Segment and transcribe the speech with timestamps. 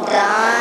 [0.00, 0.51] done.